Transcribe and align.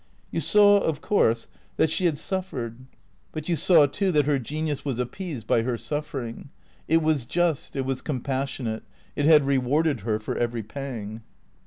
You 0.31 0.41
saw, 0.41 0.79
of 0.79 0.99
course, 0.99 1.45
that 1.77 1.85
453 1.91 1.91
THECREATOKS 1.93 1.97
she 1.97 2.05
had 2.05 2.17
suffered; 2.17 2.77
but 3.31 3.47
you 3.49 3.55
saw 3.55 3.85
too 3.85 4.11
that 4.13 4.25
her 4.25 4.39
genius 4.39 4.83
was 4.83 4.97
appeased 4.97 5.45
by 5.45 5.61
her 5.61 5.77
suffering. 5.77 6.49
It 6.87 7.03
was 7.03 7.27
just, 7.27 7.75
it 7.75 7.85
was 7.85 8.01
compassionate; 8.01 8.81
it 9.15 9.25
had 9.27 9.45
re 9.45 9.59
warded 9.59 9.99
her 9.99 10.17
for 10.19 10.35
every 10.35 10.63
pang. 10.63 11.21